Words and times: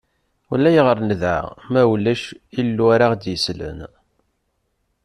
Ulayɣer 0.51 0.97
nedɛa 1.07 1.43
ma 1.71 1.81
ulac 1.93 2.23
illu 2.59 2.85
ara 2.93 3.07
ɣ-d-yeslen. 3.11 3.79